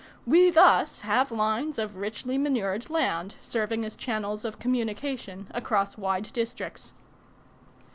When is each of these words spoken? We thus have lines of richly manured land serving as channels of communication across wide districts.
We 0.25 0.49
thus 0.49 1.01
have 1.01 1.31
lines 1.31 1.77
of 1.77 1.95
richly 1.97 2.35
manured 2.39 2.89
land 2.89 3.35
serving 3.43 3.85
as 3.85 3.95
channels 3.95 4.43
of 4.43 4.57
communication 4.57 5.45
across 5.53 5.95
wide 5.95 6.33
districts. 6.33 6.91